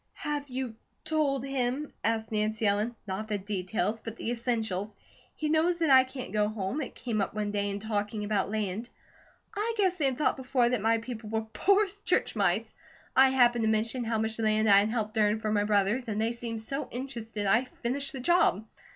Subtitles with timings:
[0.17, 2.95] "Have you told him?" asked Nancy Ellen.
[3.05, 4.95] "Not the details, but the essentials.
[5.35, 6.81] He knows that I can't go home.
[6.81, 8.89] It came up one day in talking about land.
[9.55, 12.73] I guess they had thought before, that my people were poor as church mice.
[13.15, 16.19] I happened to mention how much land I had helped earn for my brothers, and
[16.19, 18.65] they seemed so interested I finished the job.